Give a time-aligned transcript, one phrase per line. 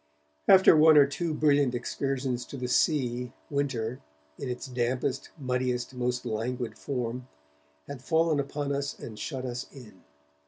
[0.47, 4.01] After one or two brilliant excursions to the sea, winter,
[4.39, 7.27] in its dampest, muddiest, most languid form,
[7.87, 10.01] had fallen upon us and shut us in.